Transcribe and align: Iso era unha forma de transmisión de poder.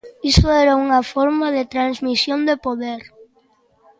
Iso 0.31 0.47
era 0.63 0.73
unha 0.85 1.01
forma 1.13 1.47
de 1.55 1.63
transmisión 1.73 2.39
de 2.49 2.55
poder. 2.65 3.01